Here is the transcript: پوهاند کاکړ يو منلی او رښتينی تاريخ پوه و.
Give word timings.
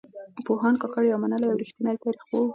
پوهاند 0.45 0.77
کاکړ 0.81 1.03
يو 1.05 1.17
منلی 1.23 1.47
او 1.49 1.59
رښتينی 1.61 1.95
تاريخ 2.03 2.23
پوه 2.29 2.41
و. 2.45 2.49